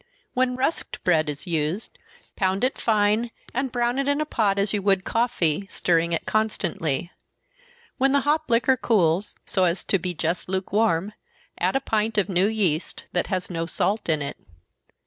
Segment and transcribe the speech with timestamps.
[0.33, 1.99] When rusked bread is used,
[2.35, 6.25] pound it fine, and brown it in a pot, as you would coffee, stirring it
[6.25, 7.11] constantly.
[7.99, 11.13] When the hop liquor cools, so as to be just lukewarm,
[11.59, 14.37] add a pint of new yeast, that has no salt in it.